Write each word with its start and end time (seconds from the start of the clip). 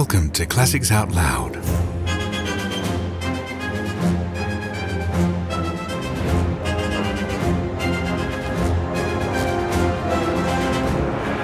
Welcome 0.00 0.28
to 0.32 0.42
Classics 0.44 0.90
Out 0.90 1.12
Loud. 1.12 1.52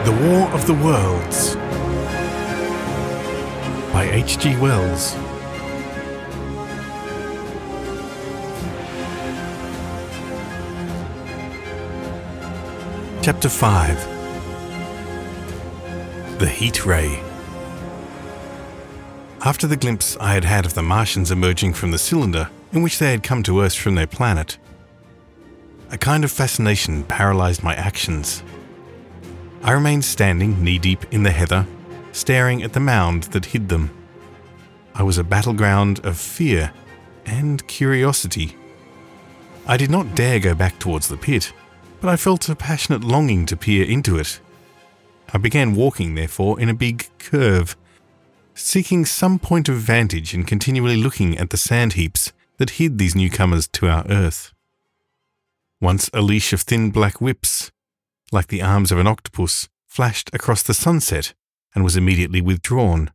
The 0.05 0.15
War 0.29 0.49
of 0.49 0.67
the 0.67 0.75
Worlds 0.75 1.55
by 3.93 4.09
H.G. 4.11 4.57
Wells. 4.57 5.13
Chapter 13.25 13.49
5 13.49 16.39
The 16.41 16.49
Heat 16.49 16.85
Ray 16.85 17.23
after 19.43 19.67
the 19.67 19.77
glimpse 19.77 20.19
I 20.21 20.35
had 20.35 20.45
had 20.45 20.67
of 20.67 20.75
the 20.75 20.83
Martians 20.83 21.31
emerging 21.31 21.73
from 21.73 21.93
the 21.93 21.99
cylinder 21.99 22.51
in 22.75 22.83
which 22.83 22.99
they 22.99 23.11
had 23.11 23.23
come 23.23 23.43
to 23.45 23.63
Earth 23.63 23.75
from 23.75 23.95
their 23.95 24.07
planet, 24.07 24.59
a 25.91 25.97
kind 25.97 26.25
of 26.25 26.31
fascination 26.31 27.05
paralyzed 27.05 27.63
my 27.63 27.75
actions. 27.75 28.43
I 29.63 29.73
remained 29.73 30.05
standing 30.05 30.63
knee 30.63 30.79
deep 30.79 31.07
in 31.11 31.23
the 31.23 31.31
heather, 31.31 31.67
staring 32.13 32.63
at 32.63 32.75
the 32.75 32.81
mound 32.81 33.25
that 33.25 33.47
hid 33.47 33.71
them. 33.71 33.91
I 34.95 35.03
was 35.05 35.17
a 35.17 35.25
battleground 35.25 36.01
of 36.05 36.19
fear 36.19 36.73
and 37.25 37.67
curiosity. 37.67 38.57
I 39.67 39.79
did 39.79 39.91
not 39.91 40.15
dare 40.15 40.39
go 40.39 40.55
back 40.55 40.79
towards 40.79 41.09
the 41.09 41.17
pit, 41.17 41.55
but 42.03 42.11
I 42.11 42.17
felt 42.17 42.51
a 42.51 42.55
passionate 42.55 43.05
longing 43.05 43.47
to 43.47 43.57
peer 43.57 43.87
into 43.87 44.19
it. 44.19 44.39
I 45.33 45.39
began 45.39 45.75
walking, 45.75 46.15
therefore, 46.15 46.61
in 46.61 46.69
a 46.69 46.75
big 46.75 47.09
curve 47.19 47.75
seeking 48.55 49.05
some 49.05 49.39
point 49.39 49.69
of 49.69 49.77
vantage 49.77 50.35
and 50.35 50.47
continually 50.47 50.97
looking 50.97 51.37
at 51.39 51.51
the 51.51 51.57
sand 51.57 51.95
heaps 51.95 52.33
that 52.59 52.71
hid 52.71 52.99
these 52.99 53.15
newcomers 53.15 53.67
to 53.69 53.89
our 53.89 54.05
earth. 54.09 54.53
Once 55.81 56.11
a 56.13 56.21
leash 56.21 56.53
of 56.53 56.63
thin 56.63 56.91
black 56.91 57.21
whips, 57.21 57.71
like 58.33 58.49
the 58.49 58.63
arms 58.63 58.93
of 58.93 58.99
an 58.99 59.07
octopus, 59.07 59.69
flashed 59.87 60.31
across 60.35 60.63
the 60.63 60.75
sunset 60.75 61.35
and 61.75 61.83
was 61.83 61.97
immediately 61.97 62.41
withdrawn, 62.41 63.11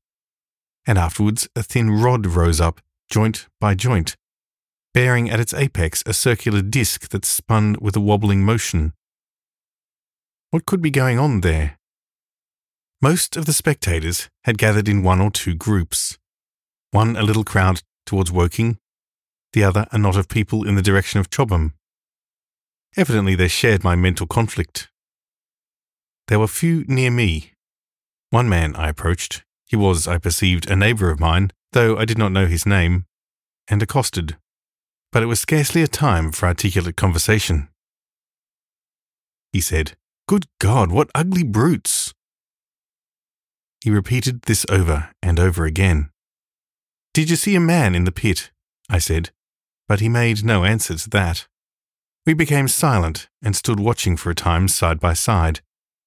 and 0.88 0.98
afterwards 0.98 1.48
a 1.56 1.62
thin 1.64 1.92
rod 1.92 2.26
rose 2.26 2.60
up, 2.60 2.82
joint 3.10 3.48
by 3.60 3.76
joint, 3.76 4.16
bearing 4.94 5.30
at 5.30 5.40
its 5.40 5.54
apex 5.54 6.02
a 6.06 6.14
circular 6.14 6.62
disc 6.62 7.10
that 7.10 7.24
spun 7.26 7.76
with 7.80 7.96
a 7.96 8.00
wobbling 8.02 8.44
motion. 8.44 8.94
What 10.50 10.66
could 10.66 10.82
be 10.82 10.92
going 10.92 11.20
on 11.20 11.42
there? 11.42 11.78
Most 13.08 13.38
of 13.38 13.46
the 13.46 13.54
spectators 13.54 14.32
had 14.46 14.58
gathered 14.58 14.88
in 14.90 15.04
one 15.04 15.22
or 15.22 15.30
two 15.30 15.54
groups, 15.54 16.18
one 16.90 17.16
a 17.16 17.22
little 17.22 17.44
crowd 17.44 17.84
towards 18.08 18.32
Woking, 18.32 18.80
the 19.54 19.64
other 19.64 19.86
a 19.92 20.00
knot 20.00 20.18
of 20.18 20.28
people 20.28 20.68
in 20.68 20.74
the 20.74 20.82
direction 20.82 21.20
of 21.20 21.30
Chobham. 21.30 21.76
Evidently 22.98 23.36
they 23.36 23.48
shared 23.48 23.84
my 23.84 23.96
mental 23.96 24.26
conflict. 24.26 24.90
There 26.30 26.40
were 26.40 26.48
few 26.48 26.84
near 26.88 27.12
me. 27.12 27.52
One 28.32 28.50
man 28.50 28.76
I 28.76 28.90
approached. 28.90 29.44
He 29.68 29.76
was, 29.76 30.08
I 30.08 30.18
perceived, 30.18 30.68
a 30.68 30.76
neighbour 30.76 31.12
of 31.12 31.20
mine, 31.20 31.52
though 31.74 31.98
I 31.98 32.06
did 32.06 32.18
not 32.18 32.32
know 32.32 32.48
his 32.48 32.66
name, 32.66 33.06
and 33.68 33.84
accosted. 33.84 34.36
But 35.12 35.22
it 35.22 35.28
was 35.28 35.40
scarcely 35.40 35.84
a 35.84 35.88
time 35.88 36.32
for 36.32 36.48
articulate 36.48 36.98
conversation. 36.98 37.70
He 39.54 39.62
said, 39.62 39.96
Good 40.28 40.48
God, 40.60 40.92
what 40.92 41.12
ugly 41.14 41.44
brutes! 41.44 42.15
He 43.86 43.92
repeated 43.92 44.42
this 44.48 44.66
over 44.68 45.12
and 45.22 45.40
over 45.40 45.64
again. 45.66 46.10
Did 47.14 47.30
you 47.30 47.36
see 47.36 47.54
a 47.54 47.60
man 47.60 47.94
in 47.94 48.04
the 48.04 48.12
pit? 48.12 48.50
I 48.90 48.98
said, 48.98 49.30
but 49.88 50.00
he 50.00 50.10
made 50.10 50.44
no 50.44 50.64
answer 50.66 50.96
to 50.96 51.10
that. 51.12 51.46
We 52.26 52.34
became 52.34 52.68
silent 52.68 53.30
and 53.44 53.56
stood 53.56 53.80
watching 53.80 54.18
for 54.18 54.32
a 54.32 54.36
time 54.50 54.68
side 54.70 55.00
by 55.00 55.14
side, 55.14 55.62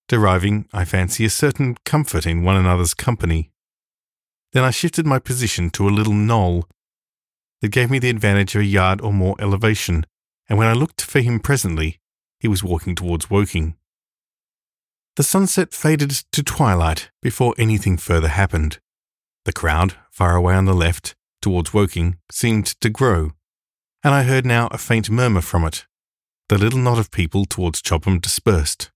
deriving, 0.08 0.66
I 0.72 0.84
fancy, 0.84 1.24
a 1.24 1.30
certain 1.30 1.76
comfort 1.84 2.26
in 2.26 2.42
one 2.42 2.56
another's 2.56 2.94
company. 2.94 3.52
Then 4.52 4.64
I 4.64 4.72
shifted 4.72 5.06
my 5.06 5.20
position 5.20 5.70
to 5.70 5.88
a 5.88 5.96
little 5.96 6.14
knoll 6.14 6.68
that 7.60 7.68
gave 7.68 7.92
me 7.92 8.00
the 8.00 8.10
advantage 8.10 8.56
of 8.56 8.62
a 8.62 8.64
yard 8.64 9.00
or 9.00 9.12
more 9.12 9.36
elevation, 9.38 10.04
and 10.48 10.58
when 10.58 10.66
I 10.66 10.72
looked 10.72 11.02
for 11.02 11.20
him 11.20 11.38
presently, 11.38 12.00
he 12.40 12.48
was 12.48 12.64
walking 12.64 12.96
towards 12.96 13.30
Woking. 13.30 13.76
The 15.18 15.24
sunset 15.24 15.72
faded 15.74 16.10
to 16.30 16.44
twilight 16.44 17.10
before 17.22 17.52
anything 17.58 17.96
further 17.96 18.28
happened. 18.28 18.78
The 19.46 19.52
crowd, 19.52 19.94
far 20.12 20.36
away 20.36 20.54
on 20.54 20.64
the 20.66 20.76
left, 20.76 21.16
towards 21.42 21.74
Woking, 21.74 22.18
seemed 22.30 22.66
to 22.80 22.88
grow, 22.88 23.32
and 24.04 24.14
I 24.14 24.22
heard 24.22 24.46
now 24.46 24.68
a 24.70 24.78
faint 24.78 25.10
murmur 25.10 25.40
from 25.40 25.64
it. 25.64 25.86
The 26.48 26.56
little 26.56 26.78
knot 26.78 27.00
of 27.00 27.10
people 27.10 27.46
towards 27.46 27.82
Chobham 27.82 28.20
dispersed. 28.20 28.92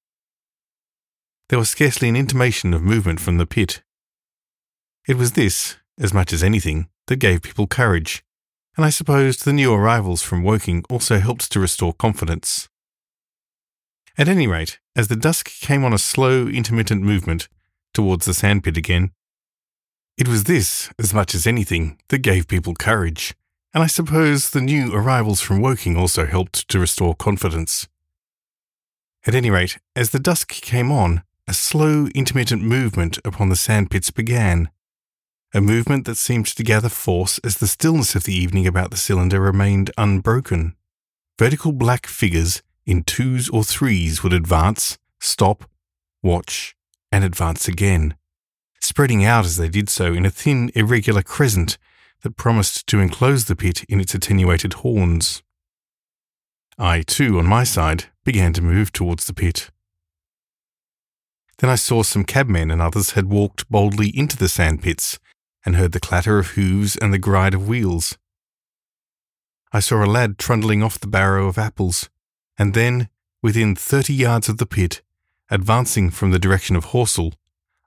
There 1.48 1.58
was 1.58 1.70
scarcely 1.70 2.08
an 2.08 2.14
intimation 2.14 2.72
of 2.72 2.82
movement 2.82 3.18
from 3.18 3.38
the 3.38 3.44
pit. 3.56 3.82
It 5.08 5.16
was 5.16 5.32
this, 5.32 5.76
as 5.98 6.14
much 6.14 6.32
as 6.32 6.44
anything, 6.44 6.88
that 7.08 7.16
gave 7.16 7.42
people 7.42 7.66
courage, 7.66 8.22
and 8.76 8.86
I 8.86 8.90
supposed 8.90 9.44
the 9.44 9.52
new 9.52 9.74
arrivals 9.74 10.22
from 10.22 10.44
Woking 10.44 10.84
also 10.88 11.18
helped 11.18 11.50
to 11.50 11.58
restore 11.58 11.92
confidence. 11.92 12.68
At 14.18 14.28
any 14.28 14.46
rate, 14.46 14.78
as 14.94 15.08
the 15.08 15.16
dusk 15.16 15.50
came 15.60 15.84
on 15.84 15.92
a 15.94 15.98
slow, 15.98 16.46
intermittent 16.46 17.02
movement 17.02 17.48
towards 17.94 18.26
the 18.26 18.34
sandpit 18.34 18.76
again, 18.76 19.10
it 20.18 20.28
was 20.28 20.44
this, 20.44 20.90
as 20.98 21.14
much 21.14 21.34
as 21.34 21.46
anything, 21.46 21.98
that 22.08 22.18
gave 22.18 22.46
people 22.46 22.74
courage, 22.74 23.34
and 23.72 23.82
I 23.82 23.86
suppose 23.86 24.50
the 24.50 24.60
new 24.60 24.92
arrivals 24.92 25.40
from 25.40 25.62
Woking 25.62 25.96
also 25.96 26.26
helped 26.26 26.68
to 26.68 26.78
restore 26.78 27.14
confidence. 27.14 27.88
At 29.26 29.34
any 29.34 29.50
rate, 29.50 29.78
as 29.96 30.10
the 30.10 30.18
dusk 30.18 30.48
came 30.48 30.92
on, 30.92 31.22
a 31.48 31.54
slow, 31.54 32.06
intermittent 32.14 32.62
movement 32.62 33.18
upon 33.24 33.48
the 33.48 33.56
sandpits 33.56 34.10
began, 34.10 34.68
a 35.54 35.62
movement 35.62 36.04
that 36.04 36.16
seemed 36.16 36.46
to 36.46 36.62
gather 36.62 36.88
force 36.90 37.38
as 37.42 37.56
the 37.56 37.66
stillness 37.66 38.14
of 38.14 38.24
the 38.24 38.34
evening 38.34 38.66
about 38.66 38.90
the 38.90 38.96
cylinder 38.98 39.40
remained 39.40 39.90
unbroken. 39.96 40.76
Vertical 41.38 41.72
black 41.72 42.06
figures 42.06 42.62
in 42.86 43.04
twos 43.04 43.48
or 43.48 43.64
threes 43.64 44.22
would 44.22 44.32
advance, 44.32 44.98
stop, 45.20 45.68
watch, 46.22 46.74
and 47.10 47.24
advance 47.24 47.68
again, 47.68 48.14
spreading 48.80 49.24
out 49.24 49.44
as 49.44 49.56
they 49.56 49.68
did 49.68 49.88
so 49.88 50.12
in 50.12 50.26
a 50.26 50.30
thin, 50.30 50.70
irregular 50.74 51.22
crescent 51.22 51.78
that 52.22 52.36
promised 52.36 52.86
to 52.88 53.00
enclose 53.00 53.46
the 53.46 53.56
pit 53.56 53.84
in 53.88 54.00
its 54.00 54.14
attenuated 54.14 54.72
horns. 54.74 55.42
I, 56.78 57.02
too, 57.02 57.38
on 57.38 57.46
my 57.46 57.64
side, 57.64 58.06
began 58.24 58.52
to 58.54 58.62
move 58.62 58.92
towards 58.92 59.26
the 59.26 59.34
pit. 59.34 59.70
Then 61.58 61.70
I 61.70 61.74
saw 61.76 62.02
some 62.02 62.24
cabmen 62.24 62.70
and 62.70 62.80
others 62.82 63.10
had 63.10 63.26
walked 63.30 63.70
boldly 63.70 64.08
into 64.16 64.36
the 64.36 64.48
sand 64.48 64.82
pits 64.82 65.18
and 65.64 65.76
heard 65.76 65.92
the 65.92 66.00
clatter 66.00 66.38
of 66.38 66.48
hooves 66.48 66.96
and 66.96 67.12
the 67.12 67.18
grind 67.18 67.54
of 67.54 67.68
wheels. 67.68 68.18
I 69.72 69.80
saw 69.80 70.04
a 70.04 70.06
lad 70.06 70.38
trundling 70.38 70.82
off 70.82 70.98
the 70.98 71.06
barrow 71.06 71.46
of 71.46 71.58
apples, 71.58 72.08
and 72.58 72.74
then, 72.74 73.08
within 73.42 73.74
thirty 73.74 74.14
yards 74.14 74.48
of 74.48 74.58
the 74.58 74.66
pit, 74.66 75.02
advancing 75.50 76.10
from 76.10 76.30
the 76.30 76.38
direction 76.38 76.76
of 76.76 76.86
Horsell, 76.86 77.34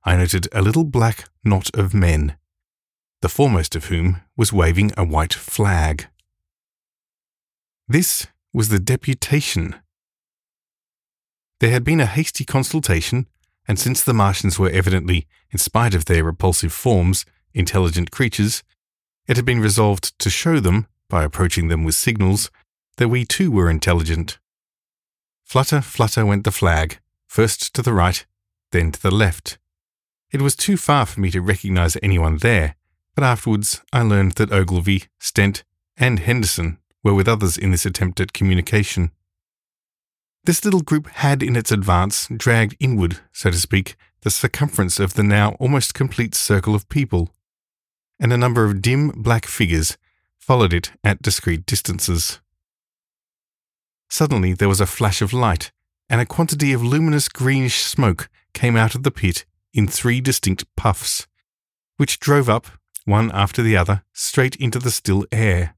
I 0.03 0.15
noted 0.15 0.47
a 0.51 0.61
little 0.61 0.83
black 0.83 1.25
knot 1.43 1.69
of 1.75 1.93
men, 1.93 2.35
the 3.21 3.29
foremost 3.29 3.75
of 3.75 3.85
whom 3.85 4.21
was 4.35 4.53
waving 4.53 4.91
a 4.97 5.03
white 5.05 5.33
flag. 5.33 6.07
This 7.87 8.27
was 8.53 8.69
the 8.69 8.79
deputation. 8.79 9.75
There 11.59 11.71
had 11.71 11.83
been 11.83 11.99
a 12.01 12.05
hasty 12.05 12.43
consultation, 12.45 13.27
and 13.67 13.79
since 13.79 14.03
the 14.03 14.13
Martians 14.13 14.59
were 14.59 14.69
evidently, 14.69 15.27
in 15.51 15.57
spite 15.59 15.93
of 15.95 16.05
their 16.05 16.23
repulsive 16.23 16.73
forms, 16.73 17.25
intelligent 17.53 18.11
creatures, 18.11 18.63
it 19.27 19.37
had 19.37 19.45
been 19.45 19.59
resolved 19.59 20.17
to 20.19 20.29
show 20.29 20.59
them, 20.59 20.87
by 21.07 21.23
approaching 21.23 21.67
them 21.67 21.83
with 21.83 21.95
signals, 21.95 22.51
that 22.97 23.09
we 23.09 23.25
too 23.25 23.51
were 23.51 23.69
intelligent. 23.69 24.37
Flutter, 25.45 25.81
flutter 25.81 26.25
went 26.25 26.43
the 26.43 26.51
flag, 26.51 26.99
first 27.27 27.73
to 27.75 27.83
the 27.83 27.93
right, 27.93 28.25
then 28.71 28.91
to 28.91 28.99
the 29.01 29.11
left. 29.13 29.59
It 30.31 30.41
was 30.41 30.55
too 30.55 30.75
far 30.75 31.05
for 31.05 31.21
me 31.21 31.29
to 31.31 31.39
recognize 31.39 31.95
anyone 32.01 32.37
there, 32.37 32.75
but 33.13 33.23
afterwards 33.23 33.81
I 33.93 34.01
learned 34.01 34.33
that 34.33 34.51
Ogilvy, 34.51 35.03
Stent, 35.19 35.63
and 35.97 36.19
Henderson 36.19 36.79
were 37.03 37.13
with 37.13 37.27
others 37.27 37.57
in 37.57 37.69
this 37.71 37.85
attempt 37.85 38.19
at 38.19 38.33
communication. 38.33 39.11
This 40.45 40.65
little 40.65 40.81
group 40.81 41.07
had 41.11 41.43
in 41.43 41.55
its 41.55 41.71
advance 41.71 42.27
dragged 42.35 42.75
inward, 42.79 43.19
so 43.31 43.51
to 43.51 43.57
speak, 43.57 43.95
the 44.21 44.31
circumference 44.31 44.99
of 44.99 45.13
the 45.13 45.23
now 45.23 45.51
almost 45.59 45.93
complete 45.93 46.33
circle 46.33 46.73
of 46.73 46.89
people, 46.89 47.29
and 48.19 48.33
a 48.33 48.37
number 48.37 48.65
of 48.65 48.81
dim 48.81 49.09
black 49.09 49.45
figures 49.45 49.95
followed 50.39 50.73
it 50.73 50.91
at 51.03 51.21
discreet 51.21 51.67
distances. 51.67 52.39
Suddenly 54.09 54.53
there 54.53 54.69
was 54.69 54.79
a 54.81 54.85
flash 54.85 55.21
of 55.21 55.33
light, 55.33 55.71
and 56.09 56.21
a 56.21 56.25
quantity 56.25 56.73
of 56.73 56.83
luminous 56.83 57.27
greenish 57.27 57.81
smoke 57.81 58.29
came 58.53 58.75
out 58.75 58.95
of 58.95 59.03
the 59.03 59.11
pit 59.11 59.45
in 59.73 59.87
three 59.87 60.21
distinct 60.21 60.65
puffs, 60.75 61.27
which 61.97 62.19
drove 62.19 62.49
up, 62.49 62.67
one 63.05 63.31
after 63.31 63.61
the 63.61 63.77
other, 63.77 64.03
straight 64.13 64.55
into 64.55 64.79
the 64.79 64.91
still 64.91 65.25
air. 65.31 65.75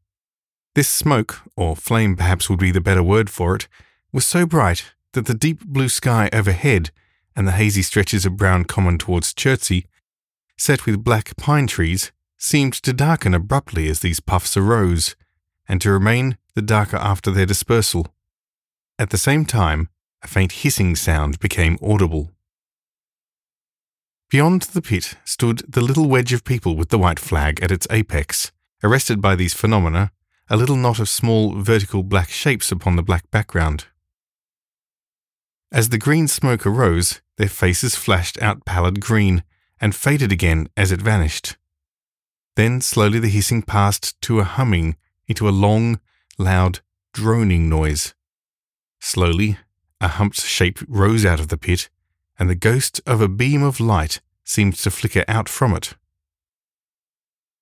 This 0.75 0.87
smoke, 0.87 1.41
or 1.55 1.75
flame 1.75 2.15
perhaps 2.15 2.49
would 2.49 2.59
be 2.59 2.71
the 2.71 2.81
better 2.81 3.01
word 3.03 3.29
for 3.29 3.55
it, 3.55 3.67
was 4.13 4.25
so 4.25 4.45
bright 4.45 4.85
that 5.13 5.25
the 5.25 5.33
deep 5.33 5.65
blue 5.65 5.89
sky 5.89 6.29
overhead 6.31 6.91
and 7.35 7.47
the 7.47 7.51
hazy 7.53 7.81
stretches 7.81 8.25
of 8.25 8.37
brown 8.37 8.63
common 8.65 8.97
towards 8.97 9.33
Chertsey, 9.33 9.87
set 10.57 10.85
with 10.85 11.03
black 11.03 11.35
pine 11.37 11.65
trees, 11.67 12.11
seemed 12.37 12.73
to 12.73 12.93
darken 12.93 13.33
abruptly 13.33 13.89
as 13.89 14.01
these 14.01 14.19
puffs 14.19 14.55
arose, 14.55 15.15
and 15.67 15.81
to 15.81 15.91
remain 15.91 16.37
the 16.53 16.61
darker 16.61 16.97
after 16.97 17.31
their 17.31 17.45
dispersal. 17.45 18.13
At 18.99 19.11
the 19.11 19.17
same 19.19 19.45
time, 19.45 19.89
a 20.23 20.27
faint 20.27 20.51
hissing 20.63 20.95
sound 20.95 21.39
became 21.39 21.77
audible. 21.83 22.31
Beyond 24.31 24.63
the 24.63 24.81
pit 24.81 25.13
stood 25.23 25.61
the 25.67 25.81
little 25.81 26.09
wedge 26.09 26.33
of 26.33 26.43
people 26.43 26.75
with 26.75 26.89
the 26.89 26.97
white 26.97 27.19
flag 27.19 27.61
at 27.61 27.71
its 27.71 27.87
apex. 27.91 28.51
Arrested 28.83 29.21
by 29.21 29.35
these 29.35 29.53
phenomena, 29.53 30.11
a 30.49 30.57
little 30.57 30.75
knot 30.75 30.99
of 30.99 31.09
small 31.09 31.61
vertical 31.61 32.01
black 32.03 32.29
shapes 32.29 32.71
upon 32.71 32.95
the 32.95 33.03
black 33.03 33.29
background. 33.31 33.85
As 35.71 35.89
the 35.89 35.97
green 35.97 36.27
smoke 36.27 36.65
arose, 36.65 37.21
their 37.37 37.49
faces 37.49 37.95
flashed 37.95 38.39
out 38.41 38.65
pallid 38.65 38.99
green 39.01 39.43
and 39.79 39.95
faded 39.95 40.31
again 40.31 40.69
as 40.77 40.91
it 40.91 41.01
vanished. 41.01 41.57
Then 42.55 42.81
slowly 42.81 43.19
the 43.19 43.27
hissing 43.29 43.61
passed 43.63 44.19
to 44.21 44.39
a 44.39 44.43
humming, 44.43 44.95
into 45.27 45.47
a 45.47 45.51
long, 45.51 45.99
loud, 46.39 46.79
droning 47.13 47.69
noise. 47.69 48.13
Slowly, 48.99 49.57
a 50.01 50.07
humped 50.07 50.41
shape 50.41 50.79
rose 50.87 51.25
out 51.25 51.39
of 51.39 51.47
the 51.47 51.57
pit, 51.57 51.89
and 52.37 52.49
the 52.49 52.55
ghost 52.55 53.01
of 53.05 53.21
a 53.21 53.27
beam 53.27 53.63
of 53.63 53.79
light 53.79 54.21
seemed 54.43 54.75
to 54.75 54.91
flicker 54.91 55.25
out 55.27 55.49
from 55.49 55.75
it. 55.75 55.93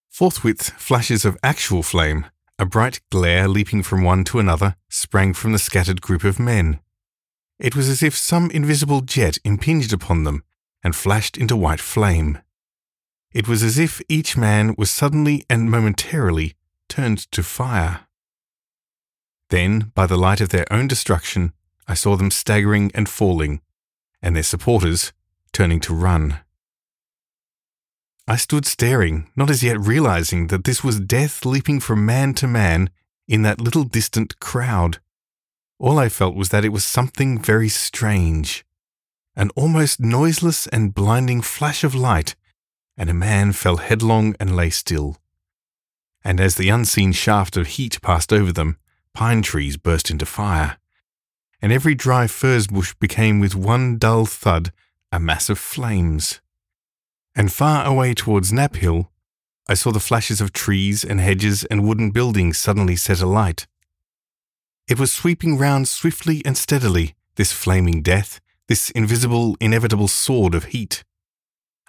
Forthwith, 0.09 0.71
flashes 0.77 1.25
of 1.25 1.37
actual 1.43 1.83
flame, 1.83 2.25
a 2.57 2.65
bright 2.65 3.01
glare 3.11 3.47
leaping 3.49 3.83
from 3.83 4.03
one 4.03 4.23
to 4.25 4.39
another, 4.39 4.75
sprang 4.89 5.33
from 5.33 5.51
the 5.51 5.59
scattered 5.59 6.01
group 6.01 6.23
of 6.23 6.39
men. 6.39 6.79
It 7.59 7.75
was 7.75 7.89
as 7.89 8.01
if 8.01 8.15
some 8.15 8.49
invisible 8.51 9.01
jet 9.01 9.37
impinged 9.43 9.91
upon 9.93 10.23
them 10.23 10.43
and 10.83 10.95
flashed 10.95 11.37
into 11.37 11.55
white 11.55 11.79
flame. 11.81 12.39
It 13.33 13.47
was 13.47 13.61
as 13.63 13.77
if 13.77 14.01
each 14.07 14.37
man 14.37 14.75
was 14.77 14.89
suddenly 14.89 15.45
and 15.49 15.69
momentarily 15.69 16.53
turned 16.87 17.19
to 17.33 17.43
fire. 17.43 18.07
Then, 19.49 19.91
by 19.93 20.07
the 20.07 20.17
light 20.17 20.41
of 20.41 20.49
their 20.49 20.71
own 20.71 20.87
destruction, 20.87 21.53
I 21.87 21.93
saw 21.93 22.15
them 22.15 22.31
staggering 22.31 22.91
and 22.95 23.07
falling, 23.07 23.61
and 24.21 24.35
their 24.35 24.43
supporters 24.43 25.13
turning 25.53 25.79
to 25.81 25.93
run. 25.93 26.39
I 28.27 28.37
stood 28.37 28.65
staring, 28.65 29.29
not 29.35 29.51
as 29.51 29.61
yet 29.61 29.79
realizing 29.79 30.47
that 30.47 30.63
this 30.63 30.83
was 30.83 30.99
death 30.99 31.45
leaping 31.45 31.79
from 31.79 32.05
man 32.07 32.33
to 32.35 32.47
man 32.47 32.89
in 33.27 33.43
that 33.43 33.61
little 33.61 33.83
distant 33.83 34.39
crowd. 34.39 34.99
All 35.79 35.99
I 35.99 36.09
felt 36.09 36.35
was 36.35 36.49
that 36.49 36.65
it 36.65 36.69
was 36.69 36.83
something 36.83 37.37
very 37.39 37.69
strange. 37.69 38.65
An 39.35 39.49
almost 39.55 39.99
noiseless 39.99 40.65
and 40.67 40.95
blinding 40.95 41.43
flash 41.43 41.83
of 41.83 41.93
light, 41.93 42.35
and 42.97 43.09
a 43.09 43.13
man 43.13 43.51
fell 43.51 43.77
headlong 43.77 44.33
and 44.39 44.55
lay 44.55 44.71
still. 44.71 45.17
And 46.23 46.39
as 46.39 46.55
the 46.55 46.69
unseen 46.69 47.11
shaft 47.11 47.55
of 47.57 47.67
heat 47.67 48.01
passed 48.01 48.33
over 48.33 48.51
them, 48.51 48.77
Pine 49.15 49.41
trees 49.41 49.77
burst 49.77 50.11
into 50.11 50.25
fire, 50.25 50.77
and 51.61 51.71
every 51.71 51.95
dry 51.95 52.27
furze 52.27 52.67
bush 52.67 52.93
became 52.99 53.39
with 53.39 53.55
one 53.55 53.97
dull 53.97 54.25
thud 54.25 54.73
a 55.09 55.21
mass 55.21 55.47
of 55.49 55.57
flames. 55.57 56.41
And 57.33 57.51
far 57.51 57.85
away 57.85 58.13
towards 58.13 58.51
Knaphill, 58.51 59.07
I 59.69 59.73
saw 59.75 59.93
the 59.93 60.01
flashes 60.01 60.41
of 60.41 60.51
trees 60.51 61.05
and 61.05 61.21
hedges 61.21 61.63
and 61.65 61.87
wooden 61.87 62.11
buildings 62.11 62.57
suddenly 62.57 62.97
set 62.97 63.21
alight. 63.21 63.67
It 64.85 64.99
was 64.99 65.13
sweeping 65.13 65.57
round 65.57 65.87
swiftly 65.87 66.41
and 66.45 66.57
steadily, 66.57 67.15
this 67.35 67.53
flaming 67.53 68.01
death, 68.01 68.41
this 68.67 68.89
invisible, 68.89 69.55
inevitable 69.61 70.09
sword 70.09 70.53
of 70.53 70.65
heat. 70.65 71.05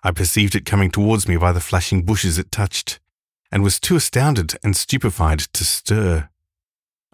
I 0.05 0.13
perceived 0.13 0.55
it 0.55 0.65
coming 0.65 0.93
towards 0.93 1.27
me 1.27 1.37
by 1.39 1.51
the 1.51 1.61
flashing 1.61 2.05
bushes 2.05 2.39
it 2.39 2.53
touched, 2.53 3.01
and 3.51 3.65
was 3.65 3.81
too 3.81 3.97
astounded 3.97 4.57
and 4.63 4.77
stupefied 4.77 5.41
to 5.41 5.65
stir. 5.65 6.29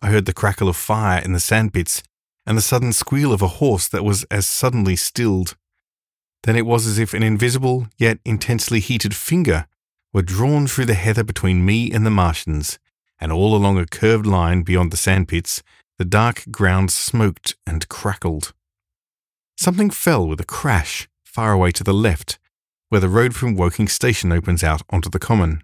I 0.02 0.08
heard 0.10 0.26
the 0.26 0.34
crackle 0.34 0.68
of 0.68 0.76
fire 0.76 1.22
in 1.24 1.32
the 1.32 1.38
sandpits 1.40 2.02
and 2.44 2.58
the 2.58 2.62
sudden 2.62 2.92
squeal 2.92 3.32
of 3.32 3.40
a 3.40 3.46
horse 3.62 3.86
that 3.86 4.04
was 4.04 4.24
as 4.24 4.48
suddenly 4.48 4.96
stilled. 4.96 5.56
Then 6.42 6.56
it 6.56 6.66
was 6.66 6.88
as 6.88 6.98
if 6.98 7.14
an 7.14 7.22
invisible 7.22 7.86
yet 7.98 8.18
intensely 8.24 8.80
heated 8.80 9.14
finger 9.14 9.68
were 10.12 10.22
drawn 10.22 10.66
through 10.66 10.86
the 10.86 10.94
heather 10.94 11.22
between 11.22 11.64
me 11.64 11.90
and 11.92 12.04
the 12.04 12.10
Martians, 12.10 12.80
and 13.20 13.30
all 13.30 13.54
along 13.54 13.78
a 13.78 13.86
curved 13.86 14.26
line 14.26 14.62
beyond 14.62 14.90
the 14.90 14.96
sandpits, 14.96 15.62
the 15.98 16.04
dark 16.04 16.42
ground 16.50 16.90
smoked 16.90 17.54
and 17.64 17.88
crackled. 17.88 18.52
Something 19.56 19.88
fell 19.88 20.26
with 20.26 20.40
a 20.40 20.44
crash 20.44 21.08
far 21.24 21.52
away 21.52 21.70
to 21.70 21.84
the 21.84 21.94
left, 21.94 22.40
where 22.88 23.00
the 23.00 23.08
road 23.08 23.36
from 23.36 23.54
Woking 23.54 23.86
Station 23.86 24.32
opens 24.32 24.64
out 24.64 24.82
onto 24.90 25.08
the 25.08 25.20
common. 25.20 25.62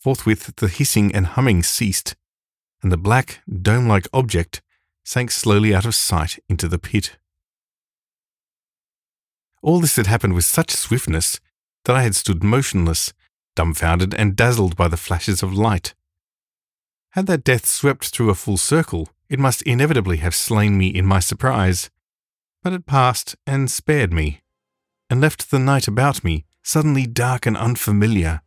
Forthwith 0.00 0.54
the 0.56 0.68
hissing 0.68 1.12
and 1.12 1.26
humming 1.26 1.64
ceased, 1.64 2.14
and 2.82 2.90
the 2.90 2.96
black, 2.96 3.40
dome 3.50 3.86
like 3.88 4.08
object 4.12 4.62
sank 5.04 5.30
slowly 5.30 5.74
out 5.74 5.84
of 5.84 5.94
sight 5.94 6.38
into 6.48 6.68
the 6.68 6.78
pit. 6.78 7.16
All 9.62 9.80
this 9.80 9.96
had 9.96 10.06
happened 10.06 10.34
with 10.34 10.44
such 10.44 10.70
swiftness 10.70 11.40
that 11.84 11.96
I 11.96 12.02
had 12.02 12.14
stood 12.14 12.42
motionless, 12.44 13.12
dumbfounded 13.56 14.14
and 14.14 14.36
dazzled 14.36 14.76
by 14.76 14.88
the 14.88 14.96
flashes 14.96 15.42
of 15.42 15.52
light. 15.54 15.94
Had 17.10 17.26
that 17.26 17.44
death 17.44 17.66
swept 17.66 18.06
through 18.08 18.30
a 18.30 18.34
full 18.34 18.56
circle, 18.56 19.08
it 19.28 19.38
must 19.38 19.62
inevitably 19.62 20.18
have 20.18 20.34
slain 20.34 20.78
me 20.78 20.86
in 20.88 21.04
my 21.04 21.18
surprise, 21.18 21.90
but 22.62 22.72
it 22.72 22.86
passed 22.86 23.36
and 23.46 23.70
spared 23.70 24.12
me, 24.12 24.40
and 25.08 25.20
left 25.20 25.50
the 25.50 25.58
night 25.58 25.88
about 25.88 26.22
me 26.22 26.44
suddenly 26.62 27.06
dark 27.06 27.46
and 27.46 27.56
unfamiliar, 27.56 28.42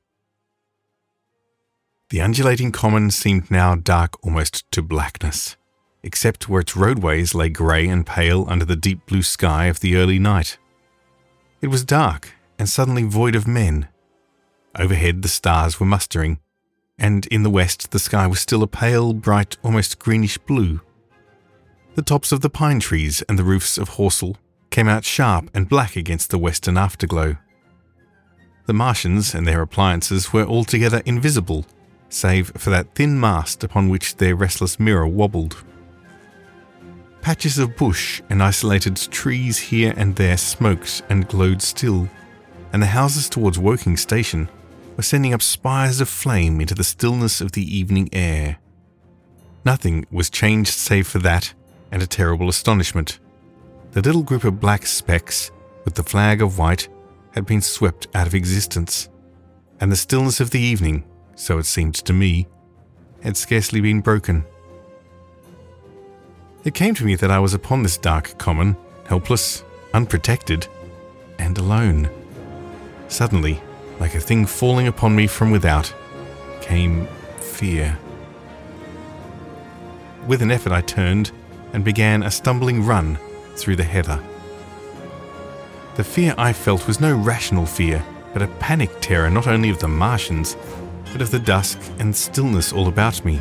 the 2.13 2.21
undulating 2.21 2.71
common 2.71 3.09
seemed 3.09 3.49
now 3.49 3.73
dark 3.73 4.23
almost 4.23 4.69
to 4.73 4.83
blackness, 4.83 5.57
except 6.03 6.47
where 6.47 6.61
its 6.61 6.75
roadways 6.77 7.33
lay 7.33 7.49
grey 7.49 7.87
and 7.87 8.05
pale 8.05 8.45
under 8.47 8.65
the 8.65 8.75
deep 8.75 9.07
blue 9.07 9.23
sky 9.23 9.65
of 9.65 9.79
the 9.79 9.95
early 9.95 10.19
night. 10.19 10.59
It 11.59 11.69
was 11.69 11.83
dark 11.83 12.31
and 12.59 12.69
suddenly 12.69 13.01
void 13.01 13.33
of 13.33 13.47
men. 13.47 13.87
Overhead, 14.77 15.23
the 15.23 15.27
stars 15.27 15.79
were 15.79 15.87
mustering, 15.87 16.37
and 16.99 17.25
in 17.31 17.41
the 17.41 17.49
west, 17.49 17.89
the 17.89 17.97
sky 17.97 18.27
was 18.27 18.39
still 18.39 18.61
a 18.61 18.67
pale, 18.67 19.13
bright, 19.13 19.57
almost 19.63 19.97
greenish 19.97 20.37
blue. 20.37 20.81
The 21.95 22.03
tops 22.03 22.31
of 22.31 22.41
the 22.41 22.49
pine 22.51 22.79
trees 22.79 23.23
and 23.23 23.39
the 23.39 23.43
roofs 23.43 23.75
of 23.79 23.89
Horsell 23.93 24.35
came 24.69 24.87
out 24.87 25.03
sharp 25.03 25.49
and 25.55 25.67
black 25.67 25.95
against 25.95 26.29
the 26.29 26.37
western 26.37 26.77
afterglow. 26.77 27.37
The 28.67 28.73
Martians 28.73 29.33
and 29.33 29.47
their 29.47 29.63
appliances 29.63 30.31
were 30.31 30.45
altogether 30.45 31.01
invisible 31.07 31.65
save 32.13 32.49
for 32.57 32.69
that 32.69 32.95
thin 32.95 33.19
mast 33.19 33.63
upon 33.63 33.89
which 33.89 34.15
their 34.17 34.35
restless 34.35 34.79
mirror 34.79 35.07
wobbled. 35.07 35.63
Patches 37.21 37.57
of 37.57 37.75
bush 37.77 38.21
and 38.29 38.43
isolated 38.43 38.97
trees 38.97 39.57
here 39.57 39.93
and 39.95 40.15
there 40.15 40.37
smoked 40.37 41.01
and 41.09 41.27
glowed 41.27 41.61
still, 41.61 42.09
and 42.71 42.81
the 42.81 42.87
houses 42.87 43.29
towards 43.29 43.57
Woking 43.59 43.97
Station 43.97 44.49
were 44.97 45.03
sending 45.03 45.33
up 45.33 45.41
spires 45.41 46.01
of 46.01 46.09
flame 46.09 46.59
into 46.61 46.75
the 46.75 46.83
stillness 46.83 47.39
of 47.41 47.53
the 47.53 47.77
evening 47.77 48.09
air. 48.13 48.57
Nothing 49.65 50.05
was 50.11 50.29
changed 50.29 50.73
save 50.73 51.07
for 51.07 51.19
that 51.19 51.53
and 51.91 52.01
a 52.03 52.07
terrible 52.07 52.49
astonishment. 52.49 53.19
The 53.91 54.01
little 54.01 54.23
group 54.23 54.43
of 54.43 54.59
black 54.59 54.85
specks, 54.85 55.51
with 55.85 55.95
the 55.95 56.03
flag 56.03 56.41
of 56.41 56.57
white, 56.57 56.89
had 57.31 57.45
been 57.45 57.61
swept 57.61 58.07
out 58.13 58.27
of 58.27 58.35
existence, 58.35 59.09
and 59.79 59.91
the 59.91 59.95
stillness 59.95 60.39
of 60.39 60.49
the 60.49 60.59
evening 60.59 61.05
so 61.35 61.57
it 61.57 61.65
seemed 61.65 61.95
to 61.95 62.13
me, 62.13 62.47
had 63.21 63.37
scarcely 63.37 63.81
been 63.81 64.01
broken. 64.01 64.45
It 66.63 66.73
came 66.73 66.93
to 66.95 67.05
me 67.05 67.15
that 67.15 67.31
I 67.31 67.39
was 67.39 67.53
upon 67.53 67.83
this 67.83 67.97
dark 67.97 68.37
common, 68.37 68.77
helpless, 69.07 69.63
unprotected, 69.93 70.67
and 71.39 71.57
alone. 71.57 72.09
Suddenly, 73.07 73.61
like 73.99 74.15
a 74.15 74.19
thing 74.19 74.45
falling 74.45 74.87
upon 74.87 75.15
me 75.15 75.27
from 75.27 75.51
without, 75.51 75.93
came 76.61 77.07
fear. 77.39 77.97
With 80.27 80.41
an 80.41 80.51
effort, 80.51 80.71
I 80.71 80.81
turned 80.81 81.31
and 81.73 81.83
began 81.83 82.23
a 82.23 82.31
stumbling 82.31 82.85
run 82.85 83.17
through 83.57 83.75
the 83.75 83.83
heather. 83.83 84.21
The 85.95 86.03
fear 86.03 86.33
I 86.37 86.53
felt 86.53 86.87
was 86.87 87.01
no 87.01 87.15
rational 87.15 87.65
fear, 87.65 88.03
but 88.31 88.41
a 88.41 88.47
panic 88.47 88.89
terror 89.01 89.29
not 89.29 89.47
only 89.47 89.69
of 89.69 89.79
the 89.79 89.87
Martians, 89.87 90.55
but 91.13 91.21
of 91.21 91.31
the 91.31 91.39
dusk 91.39 91.79
and 91.99 92.13
stillness 92.13 92.73
all 92.73 92.87
about 92.89 93.23
me. 93.23 93.39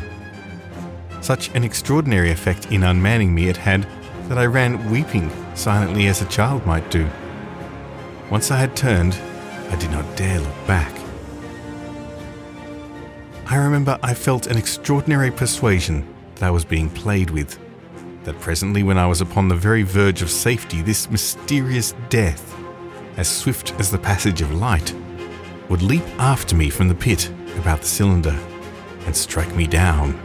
Such 1.21 1.49
an 1.55 1.63
extraordinary 1.63 2.29
effect 2.31 2.67
in 2.71 2.81
unmanning 2.81 3.31
me 3.33 3.49
it 3.49 3.57
had 3.57 3.87
that 4.29 4.37
I 4.37 4.45
ran 4.45 4.89
weeping 4.89 5.29
silently 5.55 6.05
as 6.07 6.21
a 6.21 6.27
child 6.27 6.65
might 6.65 6.89
do. 6.91 7.09
Once 8.29 8.51
I 8.51 8.57
had 8.57 8.75
turned, 8.75 9.15
I 9.69 9.75
did 9.75 9.91
not 9.91 10.15
dare 10.15 10.39
look 10.39 10.67
back. 10.67 10.93
I 13.47 13.57
remember 13.57 13.99
I 14.01 14.13
felt 14.13 14.47
an 14.47 14.57
extraordinary 14.57 15.31
persuasion 15.31 16.07
that 16.35 16.43
I 16.43 16.51
was 16.51 16.63
being 16.65 16.89
played 16.89 17.29
with, 17.31 17.59
that 18.23 18.39
presently, 18.39 18.83
when 18.83 18.97
I 18.97 19.05
was 19.07 19.19
upon 19.19 19.49
the 19.49 19.55
very 19.55 19.83
verge 19.83 20.21
of 20.21 20.29
safety, 20.31 20.81
this 20.81 21.09
mysterious 21.11 21.93
death, 22.09 22.55
as 23.17 23.27
swift 23.29 23.73
as 23.79 23.91
the 23.91 23.97
passage 23.97 24.41
of 24.41 24.53
light, 24.53 24.93
would 25.69 25.81
leap 25.81 26.03
after 26.19 26.55
me 26.55 26.69
from 26.69 26.87
the 26.87 26.95
pit 26.95 27.29
about 27.57 27.81
the 27.81 27.87
cylinder 27.87 28.37
and 29.05 29.15
strike 29.15 29.53
me 29.55 29.67
down 29.67 30.19